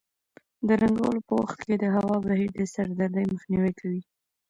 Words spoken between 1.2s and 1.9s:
په وخت کې د